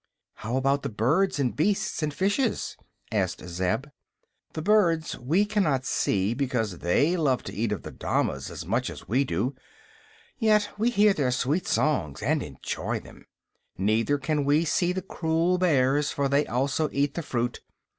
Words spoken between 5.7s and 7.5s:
see, because they love